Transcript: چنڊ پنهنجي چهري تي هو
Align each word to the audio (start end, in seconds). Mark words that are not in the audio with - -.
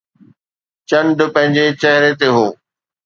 چنڊ 0.89 1.17
پنهنجي 1.33 1.65
چهري 1.81 2.11
تي 2.19 2.27
هو 2.35 2.45